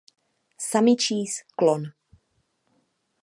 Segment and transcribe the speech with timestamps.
[0.69, 1.17] Samičí
[1.57, 1.83] klon.